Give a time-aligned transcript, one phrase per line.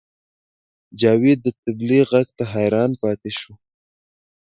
[0.99, 3.53] جاوید د طبلې غږ ته حیران پاتې شو